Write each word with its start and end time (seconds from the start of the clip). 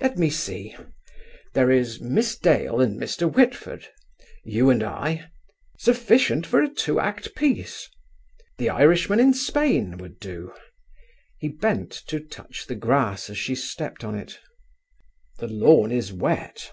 "Let 0.00 0.16
me 0.16 0.30
see; 0.30 0.76
there 1.54 1.72
is 1.72 1.98
Miss 2.00 2.38
Dale 2.38 2.80
and 2.80 3.00
Mr. 3.00 3.28
Whitford; 3.28 3.88
you 4.44 4.70
and 4.70 4.80
I; 4.80 5.28
sufficient 5.76 6.46
for 6.46 6.62
a 6.62 6.72
two 6.72 7.00
act 7.00 7.34
piece. 7.34 7.88
THE 8.58 8.70
IRISHMAN 8.70 9.18
IN 9.18 9.34
SPAIN 9.34 9.96
would 9.98 10.20
do." 10.20 10.52
He 11.40 11.48
bent 11.48 11.90
to 12.06 12.20
touch 12.20 12.66
the 12.68 12.76
grass 12.76 13.28
as 13.28 13.38
she 13.38 13.56
stepped 13.56 14.04
on 14.04 14.14
it. 14.14 14.38
"The 15.38 15.48
lawn 15.48 15.90
is 15.90 16.12
wet." 16.12 16.70